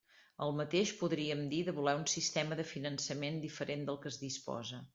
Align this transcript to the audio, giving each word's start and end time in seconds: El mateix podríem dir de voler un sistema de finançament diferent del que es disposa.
El 0.43 0.53
mateix 0.59 0.93
podríem 1.01 1.43
dir 1.51 1.59
de 1.67 1.75
voler 1.81 1.93
un 1.99 2.07
sistema 2.13 2.59
de 2.61 2.67
finançament 2.71 3.39
diferent 3.47 3.87
del 3.91 4.01
que 4.07 4.13
es 4.15 4.21
disposa. 4.27 4.83